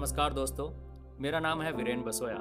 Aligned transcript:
नमस्कार 0.00 0.32
दोस्तों, 0.32 0.66
मेरा 1.20 1.40
नाम 1.40 1.62
है 1.62 1.72
वीरेन 1.72 2.02
बसोया। 2.02 2.36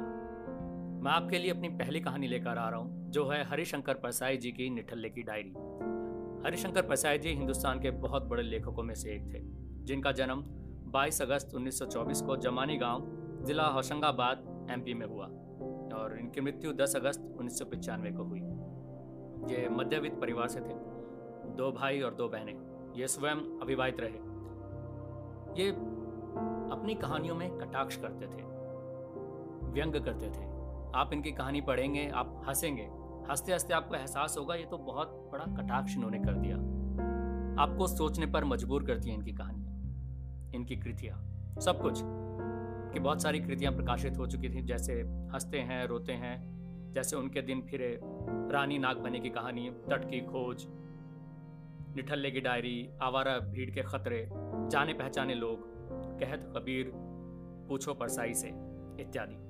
मैं 1.04 1.12
आपके 1.12 1.38
लिए 1.38 1.52
अपनी 1.52 1.70
पहली 1.70 2.00
कहानी 2.00 2.28
लेकर 2.28 2.58
आ 2.58 2.70
रहा 2.70 2.80
हूँ, 2.80 3.10
जो 3.12 3.28
है 3.30 3.44
हरिशंकर 3.44 3.94
परसाई 3.94 4.38
जी 4.38 4.52
की 4.52 4.70
निठल्ले 4.70 5.10
की 5.10 5.24
डायरी। 5.24 5.50
हरिशंकर 6.46 6.82
परसाई 6.82 7.18
जी 7.18 7.30
हिंदुस्तान 7.30 7.80
के 7.80 7.92
बहुत 7.92 8.24
बड़े 8.24 8.44
लेखकों 8.44 8.84
में 8.84 8.94
से 8.96 9.10
एक 9.10 9.26
थे, 9.34 9.42
जिनका 9.86 10.12
जन्म 10.12 10.44
22 10.92 11.22
अगस्त 11.22 11.56
1924 11.56 12.22
को 12.22 12.38
जमानी 12.38 12.78
गाँव 12.78 13.12
जिला 13.46 13.68
होशंगाबाद 13.68 14.68
एमपी 14.72 14.94
में 14.94 15.06
हुआ, 15.08 15.26
और 16.00 16.18
इनकी 16.20 16.42
मृत्यु 16.42 16.74
10 16.74 16.96
अगस्त 16.96 17.36
उन्नीस 17.40 17.60
सौ 17.60 17.66
पंचानवे 17.66 18.12
को 18.12 18.24
हुई। 18.24 18.42
ये 19.54 19.68
मध्यवित्त 19.70 20.22
परिवार 20.22 20.48
से 20.48 20.60
थे, 20.60 20.80
दो 21.56 21.72
भाई 21.72 22.02
और 22.02 22.16
दो 22.16 22.30
बहनें, 22.30 22.58
ये 22.96 23.08
स्वयं 23.08 23.60
अविवाहित 23.62 24.00
रहे। 24.00 24.28
ये 25.64 25.99
अपनी 26.72 26.96
कहानियों 26.96 27.36
में 27.36 27.58
कटाक्ष 27.58 27.96
करते 27.96 28.26
थे, 28.26 28.44
व्यंग 29.72 29.94
करते 29.94 30.28
थे। 30.28 30.60
आप 30.96 31.10
इनकी 31.14 31.32
कहानी 31.32 31.62
पढ़ेंगे, 31.62 32.10
आप 32.10 32.42
हंसेंगे। 32.48 32.90
हँसते 33.30 33.54
हँसते 33.54 33.74
आपको 33.74 33.96
एहसास 33.96 34.36
होगा, 34.40 34.56
ये 34.56 34.66
तो 34.66 34.78
बहुत 34.78 35.30
बड़ा 35.32 35.46
कटाक्ष 35.46 35.96
इन्होंने 35.96 36.20
कर 36.20 36.34
दिया। 36.34 36.56
आपको 37.64 37.88
सोचने 37.88 38.26
पर 38.26 38.44
मजबूर 38.44 38.84
करती 38.84 39.10
हैं 39.10 39.18
इनकी 39.18 39.32
कहानियाँ, 39.32 39.74
इनकी 40.56 40.76
कृतियाँ, 40.76 41.18
सब 41.62 41.82
कुछ। 41.82 42.02
कि 42.94 43.00
बहुत 43.00 43.22
सारी 43.22 43.40
कृतियाँ 43.40 43.74
प्रकाशित 43.74 44.18
हो 44.18 44.28
चुकी 44.28 44.50
थी, 44.50 44.62
जैसे 44.62 44.94
हँसते 45.02 45.60
हैं, 45.60 45.88
रोते 45.88 46.14
हैं, 46.14 46.60
जैसे 46.94 47.16
उनके 47.16 47.42
दिन 47.42 47.62
फिरे 47.62 48.00
रानी 48.52 48.78
नाग 48.78 48.98
बने 48.98 49.20
की 49.20 49.30
कहानी, 49.30 49.70
तट 49.70 50.10
की 50.10 50.20
खोज, 50.20 50.66
निठल्ले 51.96 52.32
की 52.32 52.40
डायरी, 52.40 52.90
आवारा 53.02 53.38
भीड़ 53.40 53.72
के 53.72 53.82
खतरे 53.82 54.30
जाने 54.72 54.94
पहचाने 54.94 55.36
लोग 55.36 55.69
कहत 56.20 56.54
कबीर, 56.58 56.92
पूछो 57.70 57.94
परसाई 57.94 58.34
से, 58.34 58.48
इत्यादि। 59.00 59.50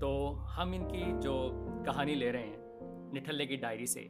तो 0.00 0.28
हम 0.28 0.74
इनकी 0.74 1.18
जो 1.18 1.50
कहानी 1.86 2.14
ले 2.14 2.30
रहे 2.30 2.42
हैं, 2.42 2.60
निठल्ले 3.12 3.46
की 3.46 3.56
डायरी 3.56 3.86
से, 3.86 4.00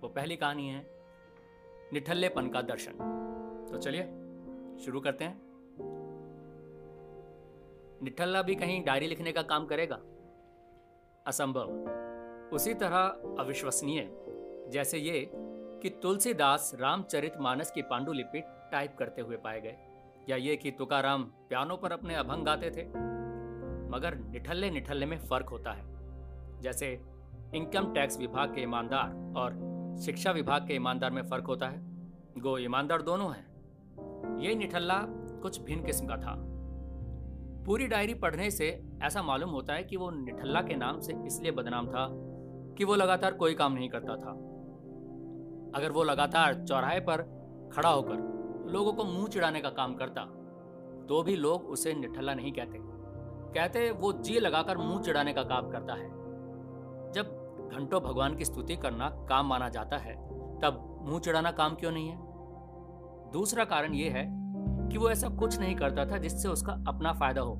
वो 0.00 0.08
पहली 0.08 0.36
कहानी 0.36 0.68
है, 0.68 0.86
निठल्लेपन 1.92 2.48
का 2.48 2.62
दर्शन। 2.62 2.92
तो 3.72 3.78
चलिए, 3.78 4.02
शुरू 4.78 5.00
करते 5.00 5.24
हैं। 5.24 5.46
निठल्ला 8.02 8.42
भी 8.42 8.54
कहीं 8.54 8.84
डायरी 8.84 9.06
लिखने 9.06 9.32
का 9.32 9.42
काम 9.42 9.66
करेगा? 9.66 10.00
असंभव। 11.26 11.70
उसी 12.54 12.74
तरह 12.74 12.96
अविश्वसनीय, 13.38 14.10
जैसे 14.68 14.98
ये 14.98 15.30
कि 15.82 15.90
तुलसीदास 15.90 16.72
रामचरित 16.80 17.36
मानस 17.40 17.70
की 17.70 17.82
पांडुलिपि 17.82 18.42
टाइप 18.72 18.96
करते 18.98 19.22
हुए 19.22 19.36
पाए 19.36 19.60
गए। 19.60 19.76
या 20.28 20.36
ये 20.36 20.56
कि 20.56 20.70
तुकाराम 20.70 21.22
पियानो 21.22 21.76
पर 21.76 21.92
अपने 21.92 22.14
अभंग 22.14 22.44
गाते 22.44 22.70
थे? 22.70 22.88
मगर 23.88 24.14
निठल्ले 24.14 24.70
निठल्ले 24.70 25.06
में 25.06 25.18
फ़र्क 25.18 25.48
होता 25.48 25.72
है। 25.72 25.84
जैसे 26.62 27.00
इनकम 27.54 27.94
टैक्स 27.94 28.18
विभाग 28.18 28.54
के 28.54 28.60
ईमानदार 28.60 29.34
और 29.36 29.52
शिक्षा 30.00 30.30
विभाग 30.30 30.68
के 30.68 30.74
ईमानदार 30.74 31.10
में 31.10 31.22
फ़र्क 31.22 31.44
होता 31.44 31.68
है। 31.68 31.80
गो 32.38 32.58
ईमानदार 32.58 33.02
दोनों 33.02 33.32
हैं। 33.34 33.56
ये 34.38 34.54
निठल्ला 34.54 34.98
कुछ 35.42 35.62
भिन्न 35.62 35.84
किस्म 35.84 36.06
का 36.06 36.16
था। 36.16 36.34
पूरी 37.64 37.86
डायरी 37.86 38.14
पढ़ने 38.14 38.50
से 38.50 38.84
ऐसा 39.02 39.22
मालूम 39.22 39.50
होता 39.50 39.74
है 39.74 39.84
कि 39.84 39.96
वो 39.96 40.10
निठल्ला 40.10 40.60
के 40.60 40.74
नाम 40.74 41.00
से 41.00 41.26
इसलिए 41.26 41.50
बदनाम 41.50 41.88
था 41.88 42.08
कि 42.78 42.84
वो 42.84 42.94
लगातार 42.94 43.34
कोई 43.34 43.54
काम 43.54 43.72
नहीं 43.72 43.88
करता 43.88 44.16
था। 44.16 44.30
अगर 45.74 45.90
वो 45.90 46.04
लगातार 46.04 46.64
चौराहे 46.64 47.00
पर 47.00 47.22
खड़ा 47.72 47.88
होकर 47.88 48.35
लोगों 48.66 48.92
को 48.92 49.04
मुँह 49.04 49.26
चिढ़ाने 49.28 49.60
का 49.60 49.70
काम 49.70 49.94
करता 49.94 50.24
तो 51.08 51.22
भी 51.22 51.34
लोग 51.36 51.66
उसे 51.66 51.92
निठल्ला 51.94 52.34
नहीं 52.34 52.52
कहते। 52.52 52.78
कहते 53.54 53.90
वो 53.90 54.12
जी 54.12 54.38
लगाकर 54.38 54.78
मुँह 54.78 55.02
चिढ़ाने 55.02 55.32
का 55.32 55.42
काम 55.42 55.70
करता 55.70 55.94
है। 55.94 56.08
जब 57.12 57.70
घंटों 57.72 58.00
भगवान 58.00 58.36
की 58.36 58.44
स्तुति 58.44 58.76
करना 58.76 59.08
काम 59.28 59.46
माना 59.48 59.68
जाता 59.68 59.96
है, 59.96 60.14
तब 60.60 60.82
मुँह 61.02 61.20
चिढ़ाना 61.20 61.50
काम 61.50 61.74
क्यों 61.74 61.92
नहीं 61.92 62.08
है? 62.08 62.18
दूसरा 63.32 63.64
कारण 63.64 63.94
यह 63.94 64.12
है 64.12 64.24
कि 64.90 64.98
वो 64.98 65.10
ऐसा 65.10 65.28
कुछ 65.28 65.58
नहीं 65.60 65.76
करता 65.76 66.04
था 66.06 66.18
जिससे 66.18 66.48
उसका 66.48 66.72
अपना 66.88 67.12
फ़ायदा 67.12 67.40
हो। 67.40 67.54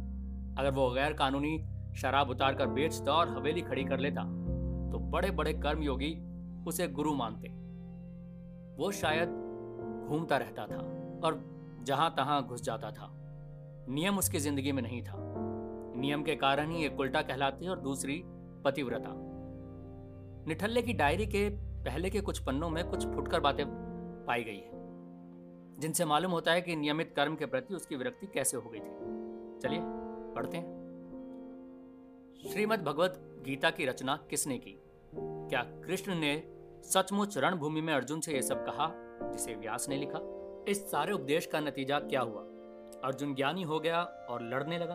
अगर 0.58 0.70
वो 0.70 0.90
गैर 0.90 1.12
कानूनी 1.12 1.58
शराब 1.96 2.30
उतार 2.30 2.54
कर 2.54 2.66
बेचता 2.66 3.12
और 3.12 3.28
हवेली 3.28 3.60
खड़ी 3.60 3.84
कर 3.84 3.98
लेता 3.98 4.22
तो 4.92 4.98
बड़े 5.10 5.30
बड़े 5.30 5.52
कर्मयोगी 5.54 6.14
उसे 6.66 6.88
गुरु 6.88 7.14
मानते। 7.14 7.48
वो 8.76 8.90
शायद 8.92 9.28
घूमता 10.08 10.36
रहता 10.36 10.66
था। 10.66 10.78
और 11.24 11.40
जहाँ 11.82 12.14
तहां 12.16 12.40
घुस 12.42 12.62
जाता 12.62 12.90
था। 12.90 13.08
नियम 13.88 14.18
उसकी 14.18 14.38
ज़िंदगी 14.38 14.72
में 14.72 14.82
नहीं 14.82 15.02
था। 15.02 15.14
नियम 15.96 16.22
के 16.22 16.34
कारण 16.36 16.70
ही 16.70 16.84
एक 16.84 17.00
उल्टा 17.00 17.22
कहलाती 17.22 17.68
और 17.68 17.80
दूसरी 17.80 18.22
पतिव्रता। 18.64 19.12
निठल्ले 20.48 20.82
की 20.82 20.92
डायरी 20.92 21.26
के 21.26 21.48
पहले 21.84 22.10
के 22.10 22.20
कुछ 22.20 22.38
पन्नों 22.38 22.70
में 22.70 22.88
कुछ 22.90 23.06
फुटकर 23.06 23.40
बातें 23.40 23.64
पाई 24.26 24.44
गई 24.44 24.56
है, 24.56 24.70
जिनसे 25.80 26.04
मालूम 26.04 26.32
होता 26.32 26.52
है 26.52 26.60
कि 26.60 26.76
नियमित 26.76 27.12
कर्म 27.16 27.34
के 27.34 27.46
प्रति 27.46 27.74
उसकी 27.74 27.96
विरक्ति 27.96 28.26
कैसे 28.26 28.56
हो 28.56 28.70
गई 28.70 28.78
थी। 28.78 29.60
चलिए, 29.60 29.80
पढ़ते 30.34 30.56
हैं। 30.56 30.74
श्रीमद 32.52 32.82
भगवत 32.82 33.18
गीता 33.44 33.70
की 33.70 33.86
रचना 33.86 34.16
किसने 34.30 34.58
की? 34.58 34.80
क्या 35.12 35.62
कृष्ण 35.86 36.14
ने 36.14 36.42
सचमुच 36.84 37.38
रणभूमि 37.38 37.80
में 37.80 37.92
अर्जुन 37.94 38.20
से 38.20 38.34
यह 38.34 38.40
सब 38.40 38.64
कहा, 38.66 38.90
जिसे 39.32 39.54
व्यास 39.54 39.88
ने 39.88 39.96
लिखा? 39.96 40.18
इस 40.68 40.90
सारे 40.90 41.12
उपदेश 41.12 41.46
का 41.46 41.60
नतीजा 41.60 41.98
क्या 41.98 42.20
हुआ? 42.20 42.40
अर्जुन 43.04 43.34
ज्ञानी 43.34 43.62
हो 43.62 43.80
गया 43.80 44.02
और 44.02 44.42
लड़ने 44.42 44.78
लगा। 44.78 44.94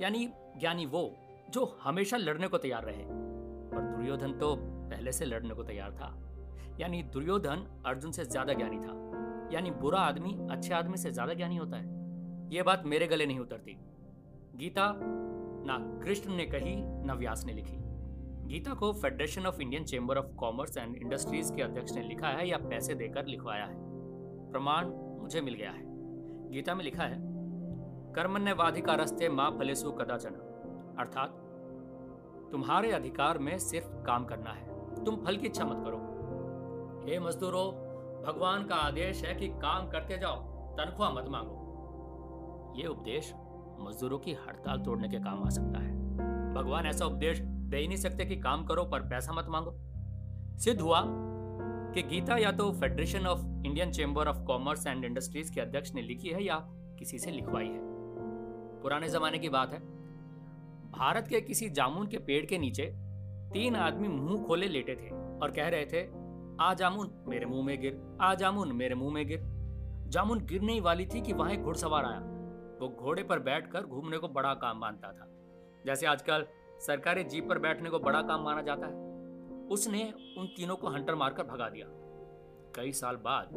यानी, 0.00 0.28
ज्ञानी 0.58 0.86
वो, 0.86 1.16
जो 1.50 1.78
हमेशा 1.82 2.16
लड़ने 2.16 2.48
को 2.48 2.58
तैयार 2.58 2.84
रहे। 2.84 3.02
और 3.76 3.96
दुर्योधन 3.96 4.32
तो 4.32 4.56
पहले 4.60 5.12
से 5.12 5.24
लड़ने 5.24 5.54
को 5.54 5.62
तैयार 5.62 5.92
था। 5.92 6.24
यानी 6.80 7.02
दुर्योधन 7.02 7.82
अर्जुन 7.86 8.12
से 8.12 8.24
ज़्यादा 8.24 8.52
ज्ञानी 8.52 8.76
था। 8.76 8.94
यानी 9.52 9.70
बुरा 9.70 10.00
आदमी 10.00 10.48
अच्छे 10.50 10.74
आदमी 10.74 10.96
से 10.96 11.10
ज़्यादा 11.10 11.34
ज्ञानी 11.34 11.56
होता 11.56 11.76
है। 11.76 11.86
यह 12.54 12.62
बात 12.62 12.82
मेरे 12.86 13.06
गले 13.06 13.26
नहीं 13.26 13.38
उतरती। 13.38 13.76
गीता, 14.56 14.92
ना 15.66 16.00
कृष्ण 16.04 16.32
ने 16.32 16.46
कही, 16.46 16.76
ना 16.78 17.14
व्यास 17.14 17.44
ने 17.44 17.52
लिखी। 17.52 17.76
गीता 18.48 18.74
को 18.74 18.92
federation 18.92 19.46
of 19.46 19.60
Indian 19.60 19.84
chamber 19.84 20.18
of 20.18 20.26
commerce 20.26 20.76
and 20.76 20.96
industries 20.96 21.54
के 21.54 21.62
अध्यक्ष 21.62 21.92
ने 21.92 22.02
लिखा 22.02 22.28
है 22.28 22.48
या 22.48 22.58
पैसे 22.58 22.94
देकर 22.94 23.26
लिखवाया 23.26 23.64
है। 23.64 23.87
प्रमाण 24.50 24.86
मुझे 25.22 25.40
मिल 25.40 25.54
गया 25.54 25.70
है। 25.70 25.82
गीता 26.50 26.74
में 26.74 26.84
लिखा 26.84 27.02
है, 27.02 27.18
कर्मण्यवाधिकारस्ते 28.12 29.28
माँ 29.28 29.50
फलेसु 29.58 29.92
कदाचन। 29.92 30.30
अर्थात, 30.98 31.30
तुम्हारे 32.52 32.92
अधिकार 32.92 33.38
में 33.38 33.58
सिर्फ़ 33.58 34.02
काम 34.02 34.24
करना 34.24 34.50
है। 34.50 34.94
तुम 35.04 35.16
फल 35.16 35.36
की 35.36 35.46
इच्छा 35.46 35.64
मत 35.64 35.84
करो। 35.84 35.96
हे 37.08 37.20
मजदूरों, 37.20 37.66
भगवान 38.22 38.64
का 38.64 38.74
आदेश 38.74 39.24
है 39.24 39.34
कि 39.34 39.48
काम 39.48 39.90
करते 39.90 40.18
जाओ, 40.18 40.36
तनख्वाह 40.76 41.10
मत 41.10 41.24
मांगो। 41.28 41.64
ये 42.76 42.86
उपदेश 42.86 43.34
मजदूरों 43.80 44.18
की 44.18 44.32
हड़ताल 44.32 44.80
तोड़ने 44.80 45.08
के 45.08 45.18
काम 45.18 45.44
आ 45.44 45.48
सकता 45.48 45.80
है। 45.80 45.98
भगवान 46.54 46.86
ऐसा 46.86 47.06
उपदेश 47.06 47.40
दे 47.40 47.76
ही 47.76 47.88
नहीं 47.88 47.98
सकते 47.98 48.24
कि 48.24 48.36
काम 48.36 48.66
करो 48.66 48.84
पर 48.84 49.00
पैसा 49.00 49.32
मत 49.32 49.46
मांगो। 49.48 49.74
सिद्ध 50.58 50.80
हुआ 50.80 51.00
कि 51.94 52.02
गीता 52.02 52.36
या 52.36 52.52
तो 52.52 52.72
federation 52.72 53.26
of 53.26 53.66
Indian 53.66 53.90
chamber 53.90 54.28
of 54.28 54.44
commerce 54.44 54.86
and 54.86 55.04
industries 55.04 55.54
के 55.54 55.60
अध्यक्ष 55.60 55.94
ने 55.94 56.02
लिखी 56.02 56.28
है 56.28 56.44
या 56.44 56.56
किसी 56.98 57.18
से 57.18 57.30
लिखवाई 57.30 57.66
है। 57.66 57.80
पुराने 58.82 59.08
जमाने 59.08 59.38
की 59.38 59.48
बात 59.48 59.72
है। 59.72 59.80
भारत 60.90 61.28
के 61.28 61.40
किसी 61.40 61.70
जामुन 61.70 62.06
के 62.06 62.18
पेड़ 62.18 62.46
के 62.46 62.58
नीचे 62.58 62.94
तीन 63.52 63.76
आदमी 63.76 64.08
मुँह 64.08 64.44
खोले 64.44 64.68
लेटे 64.68 64.94
थे 64.94 65.10
और 65.10 65.50
कह 65.50 65.68
रहे 65.68 65.86
थे, 65.86 66.08
आ 66.60 66.74
जामुन 66.74 67.24
मेरे 67.28 67.46
मुँह 67.46 67.66
में 67.66 67.80
गिर, 67.80 68.18
आ 68.20 68.34
जामुन 68.34 68.72
मेरे 68.72 68.94
मुँह 68.94 69.14
में 69.14 69.26
गिर। 69.26 69.40
जामुन 70.08 70.38
गिरने 70.38 70.72
ही 70.72 70.80
वाली 70.80 71.06
थी 71.06 71.20
कि 71.20 71.32
वहाँ 71.32 71.50
एक 71.50 71.62
घुड़सवार 71.62 72.04
आया। 72.04 72.20
वो 72.80 72.88
घोड़े 72.88 73.22
पर 73.22 73.38
बैठकर 73.38 73.82
घूमने 73.82 74.18
को 74.18 74.28
बड़ा 74.28 74.54
काम 74.54 74.78
मानता 74.78 75.08
था। 75.08 75.28
जैसे 75.86 76.06
आजकल 76.06 76.46
सरकारी 76.80 77.24
जीप 77.24 77.48
पर 77.48 77.58
बैठने 77.58 77.90
को 77.90 77.98
बड़ा 77.98 78.22
काम 78.22 78.42
माना 78.42 78.62
जाता 78.62 78.86
है। 78.86 79.07
उसने 79.70 80.02
उन 80.38 80.46
तीनों 80.46 80.76
को 80.76 80.88
हंटर 80.88 81.14
मारकर 81.14 81.42
भगा 81.42 81.68
दिया। 81.68 81.86
कई 82.74 82.92
साल 82.92 83.16
बाद, 83.16 83.50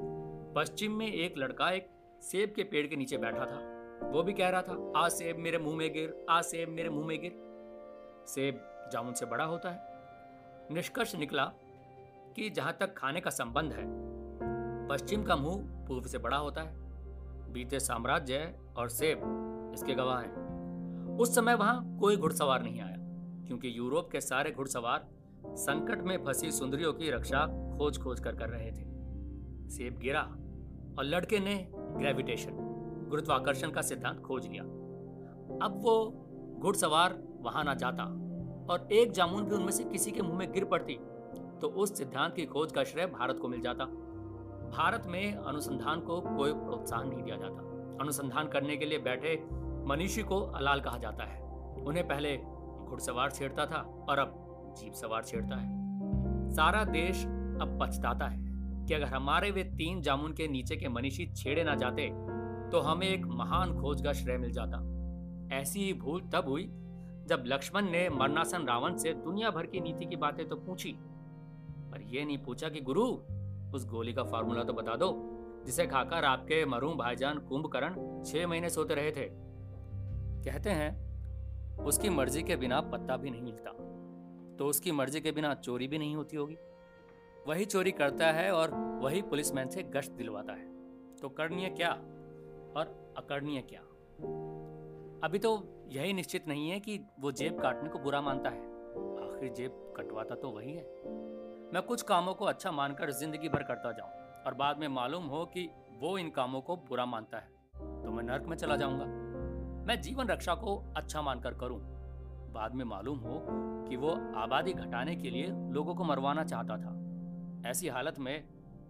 पश्चिम 0.55 0.91
में 0.91 1.07
एक 1.07 1.37
लड़का 1.37 1.69
एक 1.71 1.89
सेब 2.23 2.53
के 2.55 2.63
पेड़ 2.63 2.85
के 2.87 2.95
नीचे 2.95 3.17
बैठा 3.17 3.45
था। 3.45 4.09
वो 4.09 4.23
भी 4.23 4.33
कह 4.33 4.49
रहा 4.49 4.61
था 4.61 4.91
आ 4.95 5.07
सेब 5.09 5.37
मेरे 5.37 5.57
मुँह 5.57 5.75
में 5.77 5.91
गिर 5.93 6.25
आ 6.29 6.41
सेब 6.41 6.69
मेरे 6.69 6.89
मुँह 6.89 7.07
में 7.07 7.19
गिर। 7.21 7.31
सेब 8.27 8.61
जामुन 8.91 9.13
से 9.13 9.25
बड़ा 9.25 9.43
होता 9.43 9.69
है। 9.69 9.89
निष्कर्ष 10.71 11.15
निकला 11.15 11.45
कि 12.35 12.49
जहाँ 12.49 12.75
तक 12.79 12.93
खाने 12.97 13.21
का 13.21 13.29
संबंध 13.29 13.73
है, 13.73 13.85
पश्चिम 14.89 15.23
का 15.23 15.35
मुँह 15.35 15.85
पूर्व 15.87 16.07
से 16.07 16.17
बड़ा 16.17 16.37
होता 16.37 16.61
है। 16.61 17.53
बीते 17.53 17.79
साम्राज्य 17.79 18.59
और 18.77 18.89
सेब 18.89 19.21
इसके 19.73 19.93
गवाह 19.93 20.19
हैं। 20.19 21.17
उस 21.17 21.35
समय 21.35 21.53
वहाँ 21.53 21.97
कोई 21.99 22.17
घुड़सवार 22.17 22.61
नहीं 22.63 22.81
आया, 22.81 22.95
क्योंकि 23.47 23.77
यूरोप 23.77 24.09
के 24.11 24.21
सारे 24.21 24.51
घुड़सवार 24.51 25.07
संकट 25.45 26.01
में 26.01 26.17
फंसी 26.25 26.51
सुंदरियों 26.51 26.93
की 26.93 27.09
रक्षा 27.11 27.45
खोज 27.77 27.97
खोज 27.97 28.19
कर 28.19 28.35
कर 28.35 28.49
रहे 28.49 28.71
थे। 28.71 28.89
सेब 29.69 29.99
गिरा 29.99 30.21
और 30.99 31.03
लड़के 31.03 31.39
ने 31.39 31.55
ग्रेविटेशन 31.71 32.57
गुरुत्वाकर्षण 33.09 33.71
का 33.71 33.81
सिद्धांत 33.81 34.19
खोज 34.19 34.47
लिया। 34.47 34.63
अब 35.65 35.79
वो 35.83 35.95
घुड़सवार 36.59 37.17
वहाँ 37.41 37.63
ना 37.63 37.73
जाता 37.73 38.03
और 38.69 38.88
एक 38.91 39.11
जामुन 39.11 39.45
भी 39.45 39.55
उनमें 39.55 39.71
से 39.71 39.83
किसी 39.83 40.11
के 40.11 40.21
मुँह 40.21 40.38
में 40.38 40.51
गिर 40.51 40.65
पड़ती 40.65 40.97
तो 41.61 41.67
उस 41.67 41.97
सिद्धांत 41.97 42.35
की 42.35 42.45
खोज 42.45 42.71
का 42.71 42.83
श्रेय 42.83 43.05
भारत 43.07 43.39
को 43.41 43.47
मिल 43.47 43.61
जाता। 43.61 43.85
भारत 44.71 45.03
में 45.07 45.33
अनुसंधान 45.33 45.99
को 45.99 46.19
कोई 46.21 46.53
प्रोत्साहन 46.53 47.09
नहीं 47.09 47.23
दिया 47.23 47.35
जाता। 47.37 47.69
अनुसंधान 48.01 48.47
करने 48.47 48.77
के 48.77 48.85
लिए 48.85 48.99
बैठे 48.99 49.35
मनीषी 49.87 50.23
को 50.23 50.39
अलाल 50.39 50.81
कहा 50.81 50.97
जाता 50.97 51.23
है। 51.23 51.39
उन्हें 51.83 52.07
पहले 52.07 52.37
घुड़सवार 52.37 53.31
छेड़ता 53.31 53.65
था 53.65 53.81
और 54.09 54.19
अब 54.19 54.40
जीप 54.73 54.94
सवार 54.94 55.23
छेड़ता 55.23 55.56
है। 55.56 56.50
सारा 56.51 56.83
देश 56.83 57.25
अब 57.25 57.77
पछताता 57.81 58.27
है 58.27 58.39
कि 58.88 58.94
अगर 58.94 59.06
हमारे 59.06 59.51
वे 59.51 59.63
तीन 59.77 60.01
जामुन 60.01 60.33
के 60.33 60.47
नीचे 60.47 60.75
के 60.75 60.89
मनीषी 60.89 61.25
छेड़े 61.33 61.63
ना 61.63 61.75
जाते 61.75 62.09
तो 62.71 62.79
हमें 62.79 63.07
एक 63.07 63.25
महान 63.27 63.73
खोज 63.73 64.01
का 64.01 64.13
श्रेय 64.13 64.38
मिल 64.38 64.51
जाता। 64.51 64.77
ऐसी 65.56 65.83
ही 65.83 65.94
भूल 65.94 66.21
तब 66.33 66.47
हुई 66.47 66.63
जब 67.27 67.44
लक्ष्मण 67.47 67.89
ने 67.89 68.07
मरनासन 68.09 68.65
रावण 68.68 68.95
से 68.97 69.13
दुनिया 69.13 69.50
भर 69.50 69.65
की 69.65 69.79
नीति 69.79 70.06
की 70.06 70.15
बातें 70.15 70.47
तो 70.50 70.56
पूछी। 70.57 70.91
पर 71.91 72.01
यह 72.06 72.25
नहीं 72.25 72.38
पूछा 72.38 72.69
कि 72.69 72.81
गुरु, 72.81 73.03
उस 73.75 73.85
गोली 73.85 74.13
का 74.13 74.23
फार्मूला 74.23 74.63
तो 74.63 74.73
बता 74.73 74.95
दो, 74.95 75.12
जिसे 75.65 75.85
खाकर 75.85 76.25
आपके 76.25 76.65
मरूम 76.65 76.97
भाईजान 76.97 77.38
कुंभकर्ण 77.39 78.23
छह 78.23 78.47
महीने 78.47 78.69
सोते 78.69 78.95
रहे 78.95 79.12
थे। 79.12 79.27
कहते 80.44 80.69
हैं, 80.69 81.85
उसकी 81.85 82.09
मर्ज़ी 82.09 82.44
के 82.44 82.56
बिना 82.56 82.79
पत्ता 82.81 83.18
भी 83.18 83.31
नहीं 83.31 83.44
हिलता 83.44 83.71
तो 84.61 84.67
उसकी 84.67 84.91
मर्ज़ी 84.91 85.21
के 85.21 85.31
बिना 85.31 85.53
चोरी 85.53 85.87
भी 85.87 85.97
नहीं 85.97 86.15
होती 86.15 86.37
होगी। 86.37 86.57
वही 87.47 87.65
चोरी 87.65 87.91
करता 87.91 88.31
है 88.31 88.51
और 88.51 88.71
वही 89.03 89.21
पुलिसमैन 89.21 89.69
से 89.69 89.83
गश्त 89.83 90.11
दिलवाता 90.11 90.53
है। 90.53 90.65
तो 91.21 91.29
करनीय 91.29 91.69
क्या 91.69 91.89
और 92.77 93.13
अकरणीय 93.17 93.61
क्या? 93.61 93.81
अभी 95.23 95.39
तो 95.39 95.67
यही 95.91 96.13
निश्चित 96.13 96.47
नहीं 96.47 96.69
है 96.69 96.79
कि 96.79 96.99
वो 97.19 97.31
जेब 97.31 97.61
काटने 97.61 97.89
को 97.89 97.99
बुरा 97.99 98.21
मानता 98.21 98.49
है। 98.49 98.59
आखिर 99.29 99.53
जेब 99.53 99.93
कटवाता 99.97 100.35
तो 100.35 100.49
वही 100.49 100.73
है। 100.73 100.83
मैं 101.73 101.81
कुछ 101.81 102.01
कामों 102.01 102.33
को 102.33 102.45
अच्छा 102.45 102.71
मानकर 102.71 103.11
ज़िंदगी 103.11 103.49
भर 103.49 103.63
करता 103.63 103.91
जाऊँ 103.91 104.09
और 104.45 104.53
बाद 104.53 104.77
में 104.77 104.87
मालूम 104.87 105.23
हो 105.23 105.45
कि 105.45 105.69
वो 105.99 106.17
इन 106.17 106.29
कामों 106.29 106.61
को 106.61 106.75
बुरा 106.75 107.05
मानता 107.05 107.37
है। 107.37 107.49
तो 108.03 108.11
मैं 108.11 108.23
नर्क 108.23 108.43
में 108.43 108.57
चला 108.57 108.75
जाऊँगा। 108.75 109.05
मैं 109.85 110.01
जीवन 110.01 110.27
रक्षा 110.27 110.55
को 110.55 110.93
अच्छा 110.97 111.21
मानकर 111.21 111.53
करूँ। 111.53 111.90
बाद 112.53 112.75
में 112.75 112.86
मालूम 112.86 113.18
हो 113.18 113.45
कि 113.89 113.95
वो 113.95 114.09
आबादी 114.36 114.74
घटाने 114.74 115.15
के 115.15 115.30
लिए 115.30 115.48
लोगों 115.48 115.95
को 115.95 116.03
मरवाना 116.03 116.44
चाहता 116.44 116.77
था। 116.77 117.69
ऐसी 117.69 117.88
हालत 117.88 118.19
में 118.19 118.44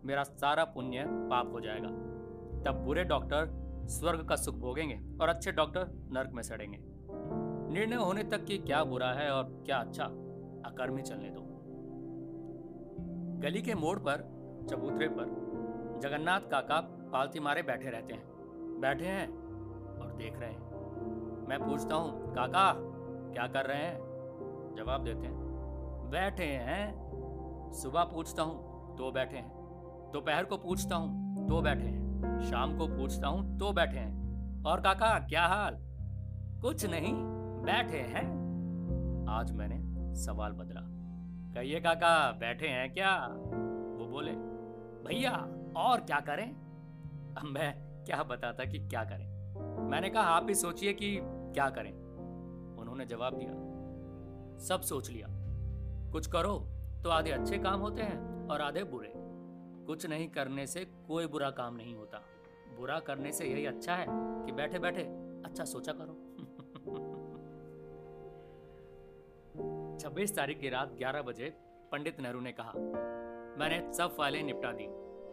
मेरा 0.05 0.23
सारा 0.23 0.63
पुण्य 0.65 1.05
पाप 1.07 1.51
हो 1.51 1.59
जाएगा। 1.59 1.87
तब 2.63 2.83
बुरे 2.85 3.03
डॉक्टर 3.03 3.49
स्वर्ग 3.87 4.27
का 4.29 4.35
सुख 4.35 4.55
भोगेंगे 4.55 4.99
और 5.21 5.29
अच्छे 5.29 5.51
डॉक्टर 5.51 5.87
नर्क 6.11 6.31
में 6.31 6.43
सड़ेंगे। 6.43 6.77
निर्णय 7.73 7.95
होने 7.95 8.23
तक 8.23 8.45
कि 8.45 8.57
क्या 8.57 8.83
बुरा 8.83 9.11
है 9.13 9.29
और 9.31 9.43
क्या 9.65 9.77
अच्छा 9.77 10.03
अकर्मी 10.65 11.01
चलने 11.01 11.29
दो। 11.29 11.41
गली 13.39 13.61
के 13.61 13.73
मोड़ 13.73 13.99
पर, 13.99 14.17
चबूतरे 14.69 15.07
पर, 15.07 15.25
जगन्नाथ 16.03 16.39
काका 16.39 16.79
पालती 17.13 17.39
मारे 17.39 17.61
बैठे 17.61 17.89
रहते 17.89 18.13
हैं। 18.13 18.23
बैठे 18.81 19.05
हैं 19.05 19.27
और 20.01 20.11
देख 20.11 20.39
रहे 20.39 20.49
हैं। 20.49 21.47
मैं 21.47 21.59
पूछता 21.59 21.95
हूँ, 21.95 22.33
काका 22.33 22.71
क्या 23.33 23.47
कर 23.47 23.65
रहे 23.65 23.77
हैं? 23.77 23.97
जवाब 24.77 25.03
देते 25.03 25.27
हैं। 25.27 25.35
बैठे 26.11 26.43
हैं। 26.43 27.11
सुबह 27.73 28.03
पूछता 28.03 28.43
हूँ 28.43 28.71
तो 28.97 29.11
बैठे 29.11 29.37
हैं। 29.37 29.61
दोपहर 30.13 30.45
को 30.45 30.57
पूछता 30.57 30.95
हूँ 30.95 31.31
तो 31.47 31.61
बैठे 31.61 31.85
हैं। 31.85 32.01
शाम 32.41 32.77
को 32.77 32.87
पूछता 32.87 33.27
हूँ 33.27 33.59
तो 33.59 33.73
बैठे 33.73 33.97
हैं। 33.97 34.21
और 34.63 34.81
काका, 34.81 35.19
क्या 35.19 35.45
हाल? 35.45 35.77
कुछ 36.61 36.85
नहीं, 36.85 37.13
बैठे 37.63 37.97
हैं। 37.97 38.41
आज 39.29 39.51
मैंने 39.51 39.81
सवाल 40.15 40.51
बदला। 40.51 40.81
कहिए 41.53 41.79
काका, 41.79 42.31
बैठे 42.31 42.67
हैं 42.67 42.93
क्या? 42.93 43.27
वो 43.99 44.05
बोले, 44.05 44.31
भैया, 45.07 45.47
और 45.77 45.99
क्या 45.99 46.19
करें? 46.19 46.51
अब 47.37 47.43
मैं 47.43 48.03
क्या 48.05 48.23
बताता 48.23 48.65
कि 48.65 48.79
क्या 48.79 49.03
करें? 49.03 49.55
मैंने 49.89 50.09
कहा, 50.09 50.23
आप 50.23 50.45
ही 50.49 50.55
सोचिए 50.55 50.93
कि 50.93 51.19
क्या 51.23 51.69
करें? 51.69 52.00
उन्होंने 53.01 53.05
जवाब 53.05 53.37
दिया। 53.37 54.57
सब 54.59 54.81
सोच 54.81 55.09
लिया। 55.09 55.27
कुछ 56.11 56.27
करो 56.27 56.57
तो 57.03 57.09
आधे 57.09 57.31
अच्छे 57.31 57.57
काम 57.57 57.79
होते 57.79 58.01
हैं 58.01 58.47
और 58.47 58.61
आधे 58.61 58.83
बुरे। 58.83 59.13
कुछ 59.85 60.05
नहीं 60.05 60.27
करने 60.29 60.67
से 60.67 60.85
कोई 61.07 61.27
बुरा 61.27 61.49
काम 61.49 61.75
नहीं 61.75 61.95
होता। 61.95 62.21
बुरा 62.77 62.99
करने 62.99 63.31
से 63.31 63.45
यही 63.45 63.65
अच्छा 63.65 63.95
है 63.95 64.05
कि 64.45 64.51
बैठे 64.51 64.79
बैठे 64.79 65.03
अच्छा 65.45 65.65
सोचा 65.65 65.91
करो। 65.91 66.13
छब्बीस 69.99 70.35
तारीख 70.35 70.59
की 70.59 70.69
रात 70.69 70.95
11 70.99 71.21
बजे 71.21 71.49
पंडित 71.91 72.19
नेहरू 72.19 72.39
ने 72.39 72.51
कहा, 72.51 72.73
मैंने 73.59 73.93
सब 73.93 74.15
फाइलें 74.17 74.43
निपटा 74.43 74.71
दी। 74.71 74.87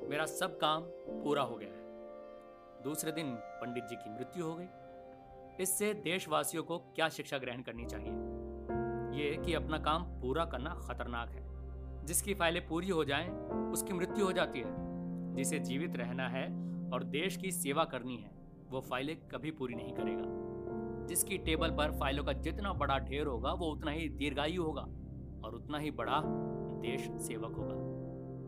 मेरा 0.09 0.27
सब 0.27 0.59
काम 0.59 0.83
पूरा 1.23 1.43
हो 1.43 1.57
गया 1.57 1.69
है। 1.69 2.83
दूसरे 2.83 3.13
दिन 3.13 3.35
पंडित 3.35 3.85
जी 3.85 3.97
की 3.97 4.11
मृत्यु 4.11 4.45
हो 4.45 4.55
गई। 4.55 4.69
इससे 5.61 5.95
देशवासियों 5.95 6.63
को 6.63 6.79
क्या 6.79 7.09
शिक्षा 7.09 7.39
ग्रहण 7.39 7.63
करनी 7.63 7.85
चाहिए? 7.85 8.11
ये 9.19 9.43
कि 9.43 9.55
अपना 9.55 9.79
काम 9.79 10.03
पूरा 10.03 10.45
करना 10.45 10.71
खतरनाक 10.75 11.29
है। 11.31 11.49
जिसकी 12.07 12.35
फाइलें 12.35 12.69
पूरी 12.69 12.89
हो 12.89 13.05
जाएँ, 13.05 13.31
उसकी 13.73 13.93
मृत्यु 13.93 14.25
हो 14.25 14.33
जाती 14.33 14.61
है। 14.61 14.89
जिसे 15.35 15.59
जीवित 15.59 15.97
रहना 15.97 16.29
है 16.29 16.47
और 16.91 17.05
देश 17.05 17.37
की 17.37 17.51
सेवा 17.51 17.85
करनी 17.85 18.17
है 18.17 18.31
वो 18.71 18.81
फाइलें 18.81 19.17
कभी 19.17 19.51
पूरी 19.51 19.75
नहीं 19.75 19.93
करेगा। 19.93 20.49
जिसकी 21.07 21.39
टेबल 21.39 21.71
पर 21.71 21.93
फाइलों 21.93 22.25
का 22.25 22.33
जितना 22.33 22.73
बड़ा 22.73 22.99
ढेर 22.99 23.27
होगा 23.27 23.53
वो 23.53 23.67
उतना 23.67 23.91
ही 23.91 24.09
दीर्घायु 24.09 24.63
होगा 24.63 24.83
और 25.45 25.55
उतना 25.55 25.79
ही 25.79 25.91
बड़ा 25.91 26.23
देश 26.81 27.01
सेवक 27.01 27.57
होगा। 27.57 27.99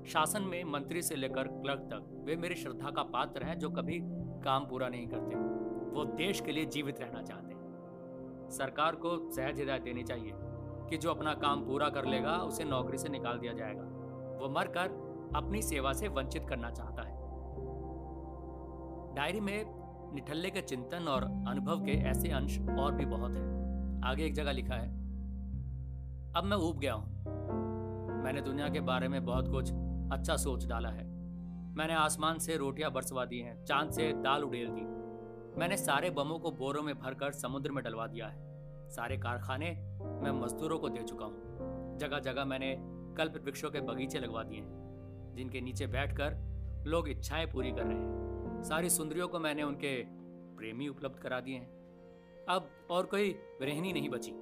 शासन 0.04 0.42
में 0.42 0.64
मंत्री 0.64 1.02
से 1.02 1.16
लेकर 1.16 1.48
क्लर्क 1.48 1.80
तक 1.80 2.22
वे 2.24 2.36
मेरी 2.36 2.54
श्रद्धा 2.54 2.90
का 2.90 3.02
पात्र 3.02 3.42
हैं 3.42 3.58
जो 3.58 3.70
कभी 3.70 4.00
काम 4.42 4.68
पूरा 4.68 4.88
नहीं 4.88 5.08
करते। 5.08 5.60
वो 5.92 6.04
देश 6.04 6.40
के 6.40 6.52
लिए 6.52 6.64
जीवित 6.64 7.00
रहना 7.00 7.22
चाहते 7.22 7.54
हैं। 7.54 8.48
सरकार 8.50 8.96
को 8.96 9.16
सहज 9.30 9.58
हिदायत 9.58 9.82
देनी 9.82 10.02
चाहिए 10.02 10.32
कि 10.90 10.96
जो 10.96 11.10
अपना 11.10 11.34
काम 11.34 11.64
पूरा 11.66 11.88
कर 11.88 12.04
लेगा, 12.04 12.36
उसे 12.36 12.64
नौकरी 12.64 12.98
से 12.98 13.08
निकाल 13.08 13.38
दिया 13.38 13.52
जाएगा। 13.52 13.82
वो 14.40 14.48
मरकर 14.48 15.32
अपनी 15.36 15.62
सेवा 15.62 15.92
से 15.92 16.08
वंचित 16.08 16.46
करना 16.48 16.70
चाहता 16.70 17.02
है। 17.02 17.18
डायरी 19.14 19.40
में 19.40 19.64
निठल्ले 20.14 20.50
के 20.50 20.60
चिंतन 20.60 21.08
और 21.08 21.24
अनुभव 21.48 21.84
के 21.84 21.92
ऐसे 21.92 22.30
अंश 22.30 22.58
और 22.78 22.92
भी 22.92 23.04
बहुत 23.06 23.30
हैं। 23.30 24.02
आगे 24.04 24.24
एक 24.24 24.34
जगह 24.34 24.52
लिखा 24.52 24.74
है, 24.74 24.88
अब 26.36 26.44
मैं 26.44 26.56
ऊब 26.56 26.78
गया 26.78 26.92
हूँ। 26.92 28.22
मैंने 28.24 28.40
दुनिया 28.40 28.68
के 28.68 28.80
बारे 28.80 29.08
में 29.08 29.24
बहुत 29.24 29.48
कुछ 29.48 29.70
अच्छा 30.12 30.36
सोच 30.36 30.66
डाला 30.66 30.88
है। 30.88 31.04
मैंने 31.74 31.94
आसमान 31.94 32.38
से 32.38 32.56
रोटियाँ 32.56 32.90
बरसवा 32.92 33.24
दी 33.24 33.38
हैं, 33.38 33.64
चाँद 33.64 33.90
से 33.90 34.12
दाल 34.12 34.44
उड़ेल 34.44 34.68
दी। 34.68 34.99
मैंने 35.60 35.76
सारे 35.76 36.10
बमों 36.10 36.38
को 36.38 36.50
बोरों 36.50 36.82
में 36.82 36.98
भरकर 36.98 37.32
समुद्र 37.32 37.70
में 37.70 37.84
डलवा 37.84 38.06
दिया 38.06 38.28
है। 38.28 38.40
सारे 38.90 39.16
कारखाने 39.16 39.78
मैं 40.02 40.30
मजदूरों 40.30 40.78
को 40.78 40.88
दे 40.88 41.02
चुका 41.02 41.24
हूँ। 41.24 41.98
जगह 41.98 42.18
जगह 42.18 42.44
मैंने 42.44 42.76
कल्प 43.16 43.42
वृक्षों 43.44 43.70
के 43.70 43.80
बगीचे 43.80 44.18
लगवा 44.18 44.42
दिए 44.42 44.60
हैं, 44.60 45.34
जिनके 45.34 45.60
नीचे 45.60 45.86
बैठकर 45.86 46.36
लोग 46.86 47.08
इच्छाएँ 47.08 47.46
पूरी 47.46 47.72
कर 47.72 47.82
रहे 47.82 47.96
हैं। 47.96 48.62
सारी 48.62 48.90
सुंदरियों 48.90 49.28
को 49.28 49.38
मैंने 49.38 49.62
उनके 49.62 50.04
प्रेमी 50.56 50.88
उपलब्ध 50.88 51.18
करा 51.18 51.40
दिए 51.40 51.56
हैं। 51.56 51.70
अब 52.48 52.70
और 52.90 53.06
कोई 53.06 53.38
रहनी 53.62 53.92
नहीं 53.92 54.08
बची। 54.08 54.32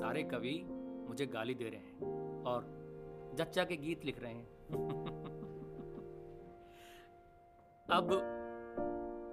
सारे 0.00 0.22
कवि 0.22 0.66
मुझे 1.08 1.26
गाली 1.26 1.54
दे 1.54 1.64
रहे 1.64 1.80
हैं 1.80 2.00
और 2.44 2.66
जच्चा 3.34 3.64
के 3.64 3.76
गीत 3.76 4.04
लिख 4.04 4.22
रहे 4.22 4.32
हैं। 4.32 4.70
अब 7.90 8.36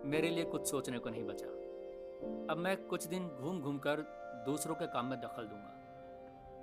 मेरे 0.07 0.29
लिए 0.29 0.43
कुछ 0.43 0.69
सोचने 0.69 0.99
को 0.99 1.09
नहीं 1.09 1.23
बचा। 1.23 1.47
अब 2.53 2.57
मैं 2.57 2.87
कुछ 2.87 3.07
दिन 3.07 3.27
घूम 3.27 3.61
घूम 3.61 3.77
कर 3.77 4.01
दूसरों 4.45 4.75
के 4.75 4.87
काम 4.87 5.05
में 5.05 5.19
दखल 5.19 5.43
दूँगा। 5.43 5.73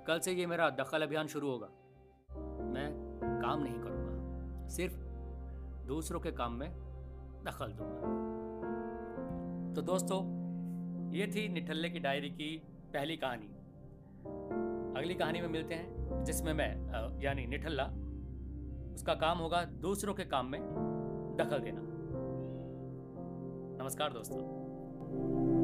कल 0.07 0.19
से 0.19 0.31
ये 0.31 0.45
मेरा 0.45 0.69
दखल 0.69 1.01
अभियान 1.01 1.27
शुरू 1.27 1.51
होगा। 1.51 1.67
मैं 2.63 3.19
काम 3.41 3.63
नहीं 3.63 3.79
करूँगा। 3.79 4.67
सिर्फ़ 4.67 4.97
दूसरों 5.87 6.19
के 6.19 6.31
काम 6.31 6.53
में 6.53 6.69
दखल 7.43 7.67
दूँगा। 7.67 8.01
तो 9.75 9.81
दोस्तों, 9.81 10.19
ये 11.13 11.27
थी 11.27 11.47
निठल्ले 11.49 11.89
की 11.89 11.99
डायरी 11.99 12.29
की 12.29 12.61
पहली 12.93 13.17
कहानी। 13.17 13.47
अगली 14.99 15.15
कहानी 15.15 15.41
में 15.41 15.47
मिलते 15.47 15.75
हैं, 15.75 16.23
जिसमें 16.23 16.53
मैं 16.53 16.71
यानी 17.21 17.45
निठल्ला, 17.45 17.85
उसका 18.93 19.15
काम 19.15 19.37
होगा 19.37 19.65
दूसरों 19.65 20.13
के 20.13 20.23
काम 20.23 20.45
में 20.45 20.61
दखल 21.39 21.59
देना। 21.59 21.94
नमस्कार 23.85 24.13
दोस्तों। 24.13 25.54